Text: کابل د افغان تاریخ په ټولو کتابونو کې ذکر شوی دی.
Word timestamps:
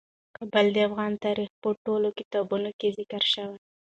کابل 0.37 0.65
د 0.75 0.77
افغان 0.87 1.13
تاریخ 1.25 1.49
په 1.61 1.69
ټولو 1.85 2.07
کتابونو 2.19 2.69
کې 2.79 2.87
ذکر 2.97 3.21
شوی 3.33 3.57
دی. 3.61 3.67